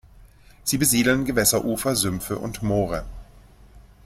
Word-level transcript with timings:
Sie 0.63 0.79
besiedeln 0.79 1.25
Gewässerufer, 1.25 1.95
Sümpfe 1.95 2.39
und 2.39 2.63
Moore. 2.63 3.05